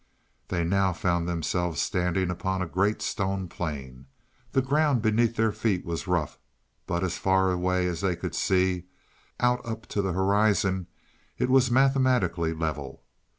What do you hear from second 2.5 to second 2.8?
a